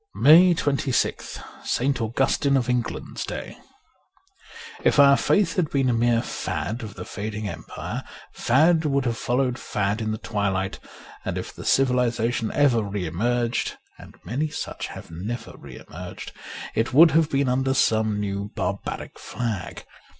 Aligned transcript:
^ 0.15 0.19
159 0.19 0.23
MAY 0.23 0.55
26th 0.55 1.43
ST. 1.63 2.01
AUGUSTINE 2.01 2.57
OF 2.57 2.67
ENGLAND'S 2.69 3.23
DAY 3.23 3.55
IF 4.83 4.97
our 4.97 5.15
faith 5.15 5.57
had 5.57 5.69
been 5.69 5.91
a 5.91 5.93
mere 5.93 6.23
fad 6.23 6.81
of 6.81 6.95
the 6.95 7.05
fading 7.05 7.47
empire, 7.47 8.01
fad 8.33 8.83
would 8.83 9.05
have 9.05 9.15
followed 9.19 9.59
fad 9.59 10.01
in 10.01 10.09
the 10.09 10.17
twilight, 10.17 10.79
and 11.23 11.37
if 11.37 11.53
the 11.53 11.63
civilization 11.63 12.49
ever 12.55 12.81
re 12.81 13.05
emerged 13.05 13.77
(and 13.99 14.15
many 14.25 14.47
such 14.49 14.87
have 14.87 15.11
never 15.11 15.53
re 15.57 15.79
emerged) 15.87 16.31
it 16.73 16.93
would 16.95 17.11
have 17.11 17.29
been 17.29 17.47
under 17.47 17.75
some 17.75 18.19
new 18.19 18.49
barbaric 18.55 19.19
flag. 19.19 19.85